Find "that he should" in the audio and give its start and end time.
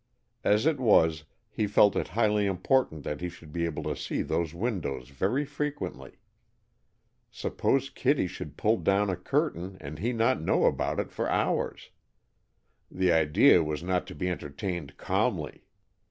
3.03-3.53